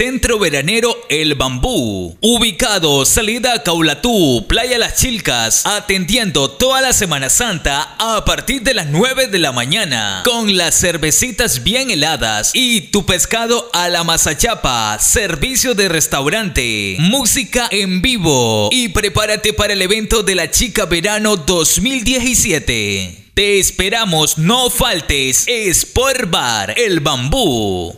Centro 0.00 0.38
Veranero 0.38 0.96
El 1.10 1.34
Bambú, 1.34 2.16
ubicado 2.22 3.04
salida 3.04 3.62
Caulatú, 3.62 4.46
Playa 4.48 4.78
Las 4.78 4.96
Chilcas, 4.96 5.66
atendiendo 5.66 6.52
toda 6.52 6.80
la 6.80 6.94
Semana 6.94 7.28
Santa 7.28 7.96
a 7.98 8.24
partir 8.24 8.62
de 8.62 8.72
las 8.72 8.86
9 8.86 9.26
de 9.26 9.38
la 9.38 9.52
mañana, 9.52 10.22
con 10.24 10.56
las 10.56 10.80
cervecitas 10.80 11.64
bien 11.64 11.90
heladas 11.90 12.52
y 12.54 12.80
tu 12.80 13.04
pescado 13.04 13.68
a 13.74 13.90
la 13.90 14.02
mazachapa, 14.02 14.98
servicio 14.98 15.74
de 15.74 15.90
restaurante, 15.90 16.96
música 16.98 17.68
en 17.70 18.00
vivo. 18.00 18.70
Y 18.72 18.88
prepárate 18.88 19.52
para 19.52 19.74
el 19.74 19.82
evento 19.82 20.22
de 20.22 20.34
la 20.34 20.50
Chica 20.50 20.86
Verano 20.86 21.36
2017. 21.36 23.26
Te 23.34 23.58
esperamos, 23.58 24.38
no 24.38 24.70
faltes, 24.70 25.44
es 25.46 25.84
por 25.84 26.26
Bar 26.26 26.72
El 26.78 27.00
Bambú. 27.00 27.94